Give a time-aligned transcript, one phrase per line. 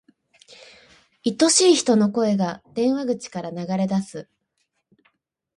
[1.23, 4.27] 愛しい人の声が、電話口から流れ出す。